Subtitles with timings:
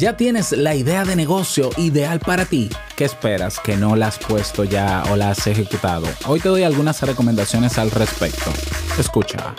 [0.00, 2.70] Ya tienes la idea de negocio ideal para ti.
[2.96, 3.60] ¿Qué esperas?
[3.60, 6.06] ¿Que no la has puesto ya o la has ejecutado?
[6.26, 8.50] Hoy te doy algunas recomendaciones al respecto.
[8.98, 9.54] Escucha.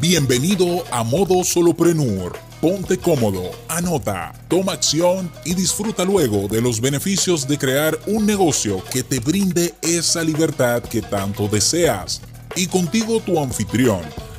[0.00, 2.38] Bienvenido a Modo Soloprenur.
[2.60, 8.80] Ponte cómodo, anota, toma acción y disfruta luego de los beneficios de crear un negocio
[8.92, 12.20] que te brinde esa libertad que tanto deseas.
[12.54, 14.02] Y contigo tu anfitrión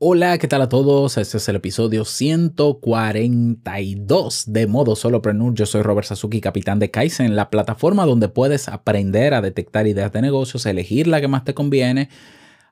[0.00, 1.16] Hola, ¿qué tal a todos?
[1.18, 5.54] Este es el episodio 142 de Modo Solopreneur.
[5.54, 10.12] Yo soy Robert Sasuki, capitán de Kaizen, la plataforma donde puedes aprender a detectar ideas
[10.12, 12.08] de negocios, elegir la que más te conviene,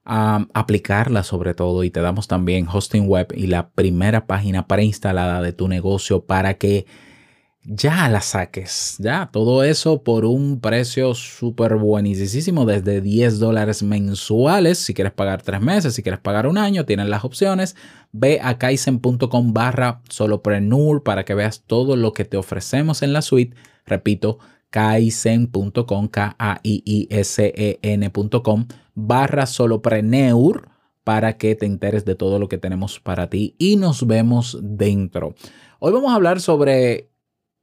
[0.05, 5.53] aplicarla sobre todo y te damos también hosting web y la primera página preinstalada de
[5.53, 6.87] tu negocio para que
[7.65, 8.97] ya la saques.
[8.99, 14.79] Ya, todo eso por un precio súper buenísimo, desde 10 dólares mensuales.
[14.79, 17.77] Si quieres pagar tres meses, si quieres pagar un año, tienes las opciones.
[18.13, 23.23] Ve a kaizen.com barra solopreneur para que veas todo lo que te ofrecemos en la
[23.23, 23.57] suite.
[23.87, 24.39] Repito,
[24.71, 27.07] kaizen.com, K-A-I-I-S-E-N.com
[28.95, 30.69] barra solopreneur
[31.05, 35.35] para que te enteres de todo lo que tenemos para ti y nos vemos dentro.
[35.79, 37.12] Hoy vamos a hablar sobre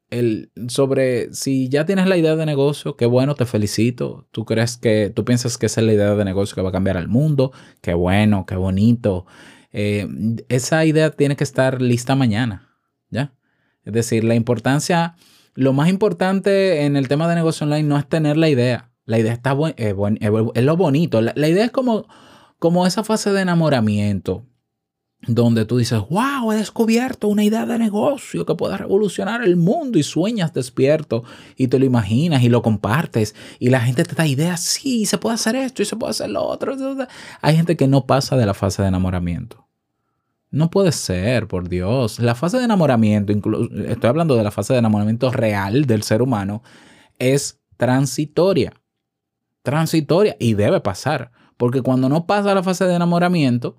[0.09, 4.27] el, sobre si ya tienes la idea de negocio, qué bueno, te felicito.
[4.31, 6.73] Tú crees que, tú piensas que esa es la idea de negocio que va a
[6.73, 9.25] cambiar al mundo, qué bueno, qué bonito.
[9.71, 10.07] Eh,
[10.49, 12.75] esa idea tiene que estar lista mañana,
[13.09, 13.33] ¿ya?
[13.83, 15.15] Es decir, la importancia,
[15.53, 18.91] lo más importante en el tema de negocio online no es tener la idea.
[19.05, 21.21] La idea está buena, es, lo bonito.
[21.21, 22.07] La, la idea es como,
[22.59, 24.45] como esa fase de enamoramiento
[25.28, 29.99] donde tú dices, wow, he descubierto una idea de negocio que pueda revolucionar el mundo
[29.99, 31.23] y sueñas despierto
[31.58, 35.17] y te lo imaginas y lo compartes y la gente te da ideas, sí, se
[35.17, 36.76] puede hacer esto y se puede hacer lo otro.
[37.42, 39.67] Hay gente que no pasa de la fase de enamoramiento.
[40.52, 42.20] No puede ser, por Dios.
[42.20, 46.64] La fase de enamoramiento, estoy hablando de la fase de enamoramiento real del ser humano,
[47.20, 48.73] es transitoria.
[49.61, 51.32] Transitoria y debe pasar.
[51.58, 53.76] Porque cuando no pasa la fase de enamoramiento,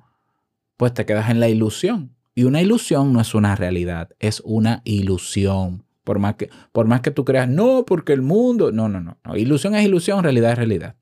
[0.80, 2.16] pues te quedas en la ilusión.
[2.34, 5.84] Y una ilusión no es una realidad, es una ilusión.
[6.04, 8.72] Por más que, por más que tú creas, no, porque el mundo.
[8.72, 9.36] No, no, no.
[9.36, 10.96] Ilusión es ilusión, realidad es realidad.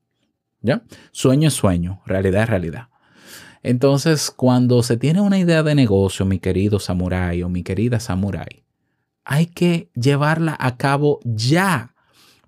[0.59, 0.83] ¿Ya?
[1.13, 2.89] Sueño es sueño, realidad es realidad.
[3.63, 8.65] Entonces, cuando se tiene una idea de negocio, mi querido samurái o mi querida samurái,
[9.23, 11.95] hay que llevarla a cabo ya.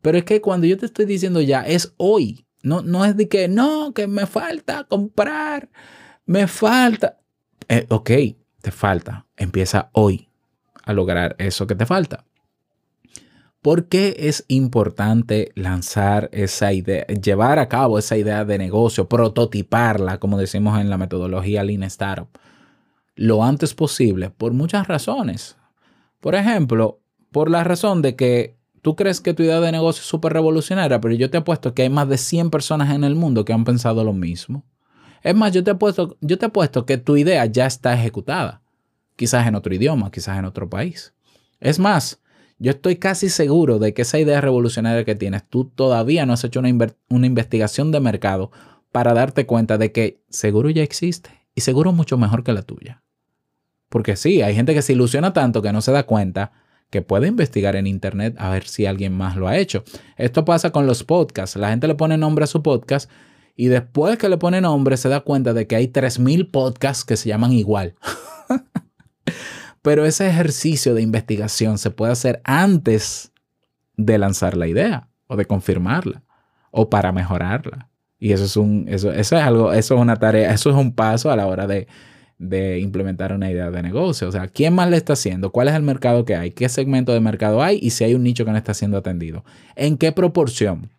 [0.02, 2.46] Pero es que cuando yo te estoy diciendo ya, es hoy.
[2.62, 5.70] No, no es de que, no, que me falta comprar,
[6.26, 7.21] me falta.
[7.72, 8.12] Eh, ok,
[8.62, 9.28] te falta.
[9.38, 10.28] Empieza hoy
[10.84, 12.26] a lograr eso que te falta.
[13.62, 20.20] ¿Por qué es importante lanzar esa idea, llevar a cabo esa idea de negocio, prototiparla,
[20.20, 22.28] como decimos en la metodología Lean Startup,
[23.16, 24.32] lo antes posible?
[24.32, 25.56] Por muchas razones.
[26.20, 27.00] Por ejemplo,
[27.32, 31.00] por la razón de que tú crees que tu idea de negocio es súper revolucionaria,
[31.00, 33.64] pero yo te apuesto que hay más de 100 personas en el mundo que han
[33.64, 34.66] pensado lo mismo.
[35.24, 38.62] Es más, yo te, apuesto, yo te apuesto que tu idea ya está ejecutada.
[39.16, 41.14] Quizás en otro idioma, quizás en otro país.
[41.60, 42.22] Es más,
[42.58, 46.44] yo estoy casi seguro de que esa idea revolucionaria que tienes, tú todavía no has
[46.44, 46.70] hecho una,
[47.10, 48.52] una investigación de mercado
[48.92, 53.04] para darte cuenta de que seguro ya existe y seguro mucho mejor que la tuya.
[53.90, 56.52] Porque sí, hay gente que se ilusiona tanto que no se da cuenta
[56.90, 59.84] que puede investigar en internet a ver si alguien más lo ha hecho.
[60.18, 61.56] Esto pasa con los podcasts.
[61.56, 63.10] La gente le pone nombre a su podcast
[63.56, 67.18] y después que le pone nombre se da cuenta de que hay 3.000 podcasts que
[67.18, 67.96] se llaman igual.
[69.82, 73.32] Pero ese ejercicio de investigación se puede hacer antes
[73.98, 76.24] de lanzar la idea o de confirmarla
[76.72, 77.90] o para mejorarla.
[78.20, 80.94] Y eso es un, eso, eso es algo, eso es una tarea, eso es un
[80.94, 81.88] paso a la hora de,
[82.38, 84.28] de implementar una idea de negocio.
[84.28, 85.52] O sea, ¿quién más le está haciendo?
[85.52, 86.52] ¿Cuál es el mercado que hay?
[86.52, 87.80] ¿Qué segmento de mercado hay?
[87.82, 89.44] Y si hay un nicho que no está siendo atendido.
[89.76, 90.90] ¿En qué proporción?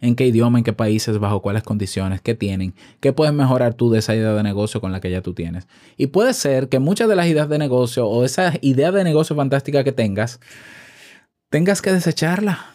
[0.00, 3.90] En qué idioma, en qué países, bajo cuáles condiciones, qué tienen, qué puedes mejorar tú
[3.90, 5.66] de esa idea de negocio con la que ya tú tienes.
[5.96, 9.36] Y puede ser que muchas de las ideas de negocio o esa idea de negocio
[9.36, 10.40] fantástica que tengas,
[11.48, 12.66] tengas que desecharla.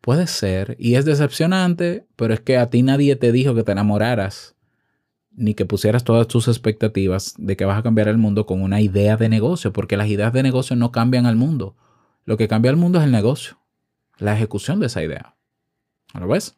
[0.00, 0.76] Puede ser.
[0.78, 4.54] Y es decepcionante, pero es que a ti nadie te dijo que te enamoraras,
[5.32, 8.80] ni que pusieras todas tus expectativas de que vas a cambiar el mundo con una
[8.80, 11.76] idea de negocio, porque las ideas de negocio no cambian al mundo.
[12.24, 13.58] Lo que cambia el mundo es el negocio,
[14.18, 15.33] la ejecución de esa idea.
[16.18, 16.56] ¿Lo ves?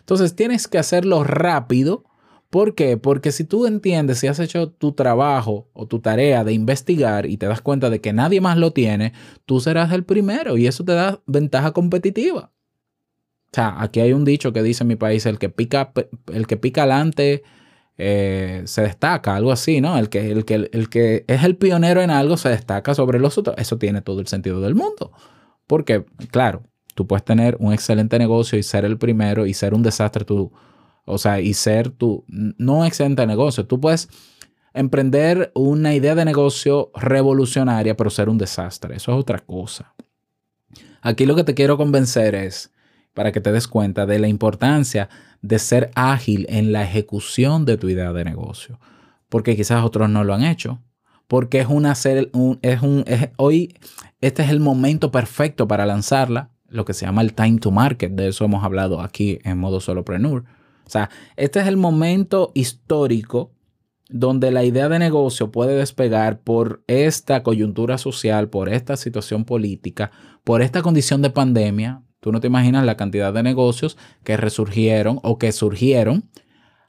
[0.00, 2.04] Entonces tienes que hacerlo rápido
[2.50, 2.96] ¿Por qué?
[2.96, 7.36] Porque si tú entiendes, si has hecho tu trabajo o tu tarea de investigar y
[7.36, 9.12] te das cuenta de que nadie más lo tiene,
[9.46, 12.52] tú serás el primero y eso te da ventaja competitiva.
[13.46, 15.92] O sea, aquí hay un dicho que dice en mi país, el que pica,
[16.32, 17.42] el que pica adelante
[17.98, 19.98] eh, se destaca, algo así, ¿no?
[19.98, 23.38] El que, el, que, el que es el pionero en algo se destaca sobre los
[23.38, 23.56] otros.
[23.58, 25.12] Eso tiene todo el sentido del mundo.
[25.66, 26.62] Porque, claro,
[26.96, 30.50] tú puedes tener un excelente negocio y ser el primero y ser un desastre tú
[31.06, 33.64] o sea, y ser tu, no excelente negocio.
[33.64, 34.08] Tú puedes
[34.74, 38.96] emprender una idea de negocio revolucionaria, pero ser un desastre.
[38.96, 39.94] Eso es otra cosa.
[41.00, 42.72] Aquí lo que te quiero convencer es,
[43.14, 45.08] para que te des cuenta de la importancia
[45.40, 48.80] de ser ágil en la ejecución de tu idea de negocio.
[49.28, 50.82] Porque quizás otros no lo han hecho.
[51.28, 51.94] Porque es una
[52.32, 53.04] un, es un,
[53.36, 53.78] hoy
[54.20, 58.12] este es el momento perfecto para lanzarla, lo que se llama el time to market.
[58.12, 60.44] De eso hemos hablado aquí en modo solopreneur.
[60.86, 63.52] O sea, este es el momento histórico
[64.08, 70.12] donde la idea de negocio puede despegar por esta coyuntura social, por esta situación política,
[70.44, 72.02] por esta condición de pandemia.
[72.20, 76.30] Tú no te imaginas la cantidad de negocios que resurgieron o que surgieron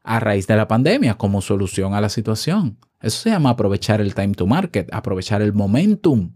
[0.04, 2.78] a raíz de la pandemia como solución a la situación.
[3.02, 6.34] Eso se llama aprovechar el time to market, aprovechar el momentum.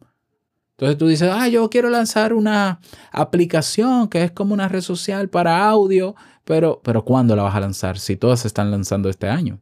[0.82, 2.80] Entonces tú dices, ah, yo quiero lanzar una
[3.12, 7.60] aplicación que es como una red social para audio pero, pero ¿cuándo la vas a
[7.60, 8.00] lanzar?
[8.00, 9.60] Si todas se están lanzando este año.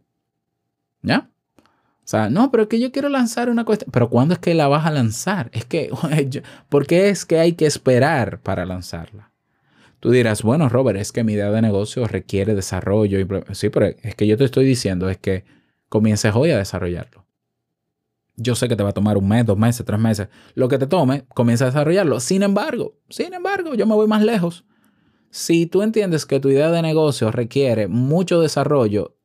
[1.02, 1.30] ¿Ya?
[1.60, 3.92] O sea, no, pero es que yo quiero lanzar una cuestión.
[3.92, 5.50] Pero ¿cuándo es que la vas a lanzar?
[5.54, 5.92] Es que,
[6.70, 9.32] ¿por qué es que hay que esperar para lanzarla?
[10.00, 13.20] Tú dirás, bueno, Robert, es que mi idea de negocio requiere desarrollo.
[13.52, 15.44] Sí, pero es que yo te estoy diciendo, es que
[15.90, 17.26] comiences hoy a desarrollarlo.
[18.40, 20.30] Yo sé que te va a tomar un mes, dos meses, tres meses.
[20.56, 22.20] Lo que te tome, comienza a desarrollarlo.
[22.20, 24.66] Sin embargo, sin embargo, yo me voy más lejos.
[25.30, 29.16] Si tú entiendes que tu idea de negocio requiere mucho desarrollo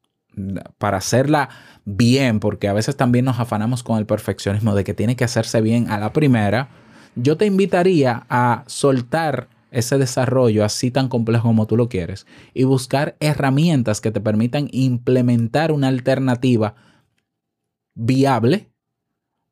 [0.78, 1.49] para hacerla
[1.84, 5.60] bien, porque a veces también nos afanamos con el perfeccionismo de que tiene que hacerse
[5.60, 6.69] bien a la primera,
[7.14, 12.64] yo te invitaría a soltar ese desarrollo así tan complejo como tú lo quieres y
[12.64, 16.75] buscar herramientas que te permitan implementar una alternativa
[17.94, 18.70] viable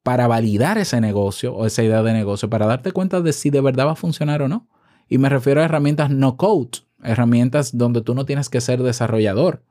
[0.03, 3.61] para validar ese negocio o esa idea de negocio, para darte cuenta de si de
[3.61, 4.67] verdad va a funcionar o no.
[5.09, 9.63] Y me refiero a herramientas no code, herramientas donde tú no tienes que ser desarrollador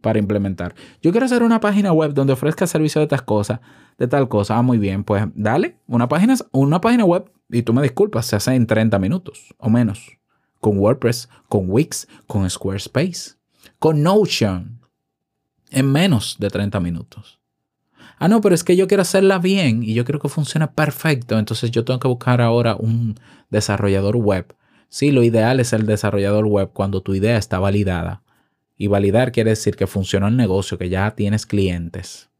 [0.00, 0.74] para implementar.
[1.00, 3.62] Yo quiero hacer una página web donde ofrezca servicio de tal cosa,
[3.96, 4.58] de tal cosa.
[4.58, 8.36] Ah, muy bien, pues dale una página, una página web y tú me disculpas, se
[8.36, 10.18] hace en 30 minutos o menos.
[10.60, 13.36] Con WordPress, con Wix, con Squarespace,
[13.78, 14.80] con Notion,
[15.70, 17.40] en menos de 30 minutos.
[18.18, 21.38] Ah, no, pero es que yo quiero hacerla bien y yo quiero que funcione perfecto.
[21.38, 23.18] Entonces yo tengo que buscar ahora un
[23.50, 24.54] desarrollador web
[24.94, 28.22] Sí, lo ideal es el desarrollador web cuando tu idea está validada.
[28.76, 32.30] Y validar quiere decir que funciona el negocio, que ya tienes clientes.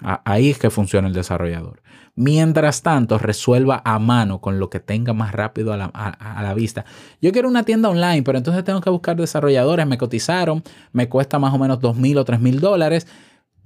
[0.00, 1.82] Ahí es que funciona el desarrollador.
[2.14, 6.86] Mientras tanto, resuelva a mano con lo que tenga más rápido a la, vista.
[7.20, 9.86] Yo quiero una tienda online, pero entonces tengo que buscar desarrolladores.
[9.86, 10.62] Me cotizaron,
[10.92, 13.06] me cuesta más o menos dos mil o tres mil dólares.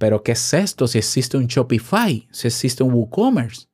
[0.01, 2.27] Pero ¿qué es esto si existe un Shopify?
[2.31, 3.67] Si existe un WooCommerce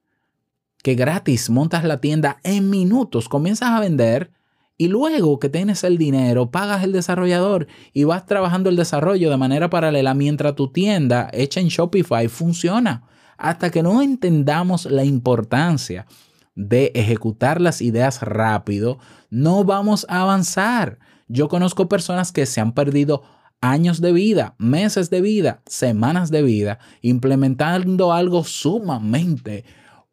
[0.84, 4.34] que gratis montas la tienda en minutos, comienzas a vender
[4.78, 9.38] y luego que tienes el dinero, pagas el desarrollador y vas trabajando el desarrollo de
[9.38, 13.04] manera paralela mientras tu tienda hecha en Shopify funciona.
[13.38, 16.08] Hasta que no entendamos la importancia
[16.56, 19.00] de ejecutar las ideas rápido,
[19.30, 21.00] no vamos a avanzar.
[21.30, 23.24] Yo conozco personas que se han perdido
[23.62, 29.66] años de vida, meses de vida, semanas de vida, implementando algo sumamente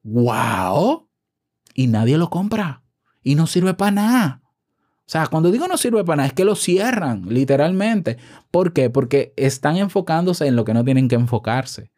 [0.02, 1.08] wow,
[1.74, 2.82] y nadie lo compra
[3.22, 4.42] y no sirve para nada.
[5.06, 8.16] O sea, cuando digo no sirve para nada, es que lo cierran, literalmente.
[8.50, 8.88] ¿Por qué?
[8.88, 11.90] Porque están enfocándose en lo que no tienen que enfocarse.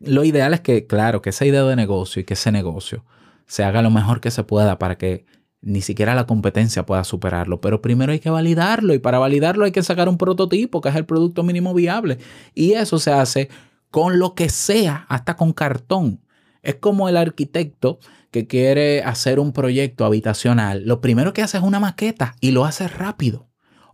[0.00, 3.04] Lo ideal es que, claro, que esa idea de negocio y que ese negocio
[3.46, 5.26] se haga lo mejor que se pueda para que
[5.62, 7.60] ni siquiera la competencia pueda superarlo.
[7.60, 10.96] Pero primero hay que validarlo y para validarlo hay que sacar un prototipo, que es
[10.96, 12.18] el producto mínimo viable.
[12.54, 13.48] Y eso se hace
[13.90, 16.20] con lo que sea, hasta con cartón.
[16.62, 17.98] Es como el arquitecto
[18.30, 20.84] que quiere hacer un proyecto habitacional.
[20.84, 23.48] Lo primero que hace es una maqueta y lo hace rápido.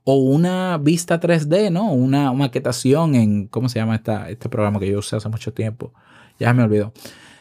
[0.05, 1.93] O una vista 3D, ¿no?
[1.93, 5.93] Una maquetación en, ¿cómo se llama esta, este programa que yo usé hace mucho tiempo?
[6.39, 6.93] Ya me olvidó.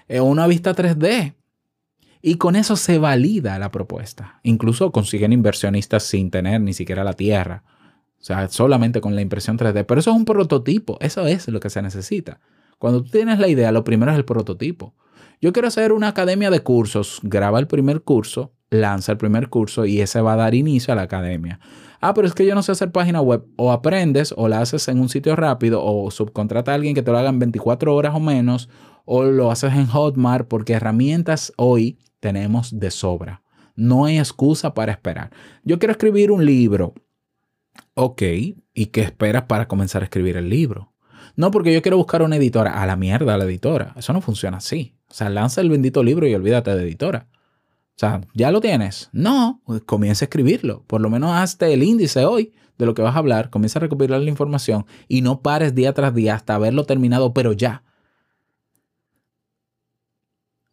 [0.07, 1.35] Eh, una vista 3D.
[2.21, 4.39] Y con eso se valida la propuesta.
[4.43, 7.63] Incluso consiguen inversionistas sin tener ni siquiera la tierra.
[8.19, 9.85] O sea, solamente con la impresión 3D.
[9.85, 10.97] Pero eso es un prototipo.
[10.99, 12.39] Eso es lo que se necesita.
[12.79, 14.93] Cuando tú tienes la idea, lo primero es el prototipo.
[15.41, 17.19] Yo quiero hacer una academia de cursos.
[17.23, 20.95] Graba el primer curso, lanza el primer curso y ese va a dar inicio a
[20.95, 21.59] la academia.
[22.01, 23.45] Ah, pero es que yo no sé hacer página web.
[23.55, 27.11] O aprendes o la haces en un sitio rápido o subcontrata a alguien que te
[27.11, 28.69] lo haga en 24 horas o menos
[29.05, 33.43] o lo haces en Hotmart porque herramientas hoy tenemos de sobra.
[33.75, 35.31] No hay excusa para esperar.
[35.63, 36.93] Yo quiero escribir un libro.
[37.93, 40.93] Ok, ¿y qué esperas para comenzar a escribir el libro?
[41.35, 42.81] No, porque yo quiero buscar una editora.
[42.81, 43.93] A la mierda la editora.
[43.95, 44.95] Eso no funciona así.
[45.09, 47.27] O sea, lanza el bendito libro y olvídate de editora.
[47.31, 49.09] O sea, ¿ya lo tienes?
[49.11, 50.83] No, pues comienza a escribirlo.
[50.87, 53.81] Por lo menos hazte el índice hoy de lo que vas a hablar, comienza a
[53.81, 57.83] recopilar la información y no pares día tras día hasta haberlo terminado, pero ya.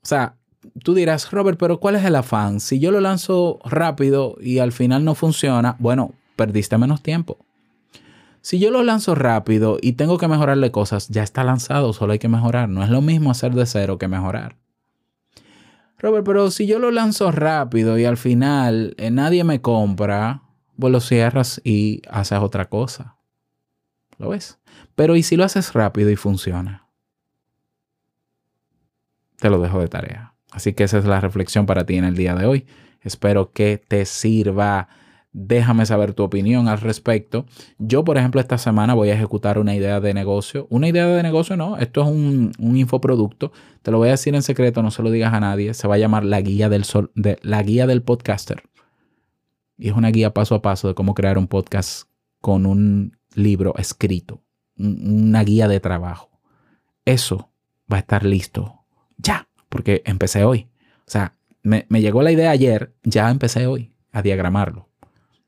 [0.02, 0.36] O sea,
[0.82, 2.60] tú dirás, Robert, pero ¿cuál es el afán?
[2.60, 7.38] Si yo lo lanzo rápido y al final no funciona, bueno, perdiste menos tiempo.
[8.40, 12.18] Si yo lo lanzo rápido y tengo que mejorarle cosas, ya está lanzado, solo hay
[12.18, 12.68] que mejorar.
[12.68, 14.56] No es lo mismo hacer de cero que mejorar.
[15.98, 20.42] Robert, pero si yo lo lanzo rápido y al final eh, nadie me compra,
[20.76, 23.16] vos lo cierras y haces otra cosa.
[24.18, 24.58] ¿Lo ves?
[24.94, 26.86] Pero ¿y si lo haces rápido y funciona?
[29.38, 30.33] Te lo dejo de tarea.
[30.54, 32.66] Así que esa es la reflexión para ti en el día de hoy.
[33.02, 34.88] Espero que te sirva
[35.36, 37.44] Déjame saber tu opinión al respecto.
[37.78, 40.68] Yo, por ejemplo, esta semana voy a ejecutar una idea de negocio.
[40.70, 43.50] Una idea de negocio no, esto es un, infoproducto.
[43.82, 45.74] Te lo voy a decir en secreto, no se lo digas a nadie.
[45.74, 48.62] Se va a llamar la guía del, sol, de, la guía del podcaster.
[49.76, 52.08] Y es una guía paso a paso de cómo crear un podcast
[52.40, 54.40] con un libro escrito.
[54.78, 56.30] Una guía de trabajo.
[57.04, 57.50] Eso
[57.92, 58.84] va a estar listo
[59.16, 60.68] ya, porque empecé hoy.
[61.00, 64.88] O sea, me, llegó la idea ayer, ya empecé hoy a diagramarlo.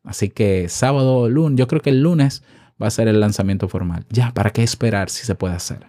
[0.03, 2.43] Así que sábado lunes, yo creo que el lunes
[2.83, 4.05] va a ser el lanzamiento formal.
[4.11, 5.87] Ya, ¿para qué esperar si se puede hacer?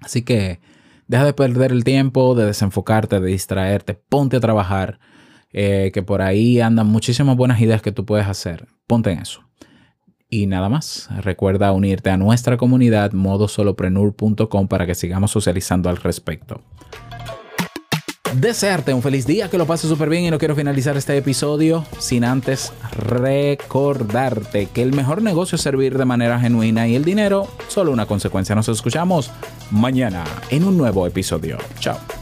[0.00, 0.58] Así que
[1.06, 4.98] deja de perder el tiempo, de desenfocarte, de distraerte, ponte a trabajar,
[5.52, 8.66] eh, que por ahí andan muchísimas buenas ideas que tú puedes hacer.
[8.88, 9.42] Ponte en eso.
[10.28, 16.60] Y nada más, recuerda unirte a nuestra comunidad modosoloprenur.com para que sigamos socializando al respecto
[18.40, 21.84] desearte un feliz día, que lo pases súper bien y no quiero finalizar este episodio
[21.98, 27.48] sin antes recordarte que el mejor negocio es servir de manera genuina y el dinero
[27.68, 28.54] solo una consecuencia.
[28.54, 29.30] Nos escuchamos
[29.70, 31.58] mañana en un nuevo episodio.
[31.78, 32.15] Chao.